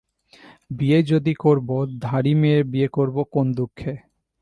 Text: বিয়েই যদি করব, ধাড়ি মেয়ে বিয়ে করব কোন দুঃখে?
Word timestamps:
বিয়েই 0.71 1.03
যদি 1.03 1.33
করব, 1.35 1.69
ধাড়ি 2.01 2.33
মেয়ে 2.35 2.59
বিয়ে 2.63 2.87
করব 2.87 3.15
কোন 3.33 3.45
দুঃখে? 3.53 3.93